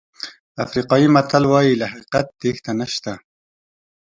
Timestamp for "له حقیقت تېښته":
1.81-2.71